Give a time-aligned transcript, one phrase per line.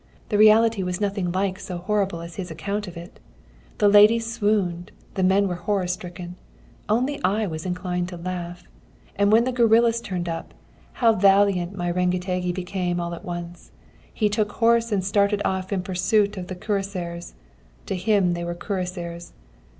[0.29, 3.19] The reality was nothing like so horrible as his account of it.
[3.77, 6.37] The ladies swooned, the men were horror stricken,
[6.89, 8.63] only I was inclined to laugh.
[9.15, 10.55] And when the guerillas turned up,
[10.93, 13.69] how valiant my Rengetegi became all at once!
[14.11, 17.35] He took horse and started off in pursuit of the cuirassiers.
[17.85, 19.33] (To him they were cuirassiers!)